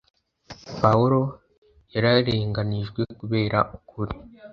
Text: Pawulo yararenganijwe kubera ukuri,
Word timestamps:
Pawulo 0.81 1.19
yararenganijwe 1.93 3.01
kubera 3.19 3.59
ukuri, 3.77 4.13